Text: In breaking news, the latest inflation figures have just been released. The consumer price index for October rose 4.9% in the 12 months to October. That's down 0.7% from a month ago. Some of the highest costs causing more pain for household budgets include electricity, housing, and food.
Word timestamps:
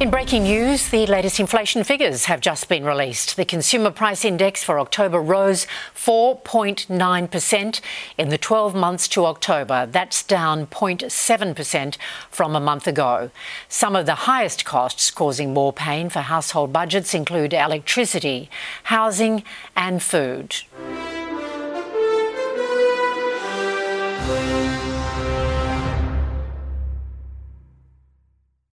In 0.00 0.08
breaking 0.08 0.44
news, 0.44 0.88
the 0.88 1.04
latest 1.04 1.38
inflation 1.38 1.84
figures 1.84 2.24
have 2.24 2.40
just 2.40 2.70
been 2.70 2.86
released. 2.86 3.36
The 3.36 3.44
consumer 3.44 3.90
price 3.90 4.24
index 4.24 4.64
for 4.64 4.80
October 4.80 5.20
rose 5.20 5.66
4.9% 5.94 7.80
in 8.16 8.30
the 8.30 8.38
12 8.38 8.74
months 8.74 9.06
to 9.08 9.26
October. 9.26 9.84
That's 9.84 10.22
down 10.22 10.68
0.7% 10.68 11.98
from 12.30 12.56
a 12.56 12.60
month 12.60 12.86
ago. 12.86 13.30
Some 13.68 13.94
of 13.94 14.06
the 14.06 14.24
highest 14.24 14.64
costs 14.64 15.10
causing 15.10 15.52
more 15.52 15.74
pain 15.74 16.08
for 16.08 16.20
household 16.20 16.72
budgets 16.72 17.12
include 17.12 17.52
electricity, 17.52 18.48
housing, 18.84 19.44
and 19.76 20.02
food. 20.02 20.56